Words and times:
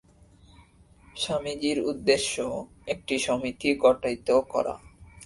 স্বামীজীর 1.15 1.77
উদ্দেশ্য 1.81 2.35
একটি 2.87 3.15
সমিতি 3.19 3.69
গঠিত 3.75 4.27
করা। 4.51 4.75